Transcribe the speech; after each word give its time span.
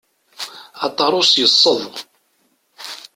Aṭarus 0.87 1.31
yesseḍ. 1.41 1.81